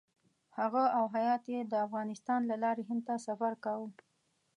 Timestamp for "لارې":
2.63-2.83